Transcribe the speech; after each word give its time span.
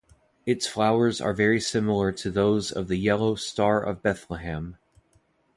Its 0.47 0.65
flowers 0.65 1.21
are 1.21 1.31
very 1.31 1.59
similar 1.61 2.11
to 2.11 2.31
those 2.31 2.71
of 2.71 2.87
the 2.87 2.95
Yellow 2.97 3.35
Star-of-Bethlehem. 3.35 4.75